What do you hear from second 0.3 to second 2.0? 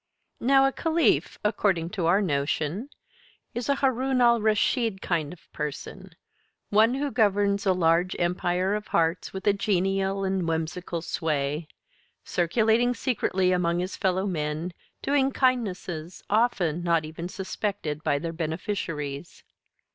Now a Caliph, according